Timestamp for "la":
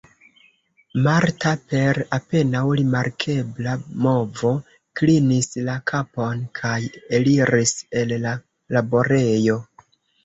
5.69-5.77, 8.29-8.37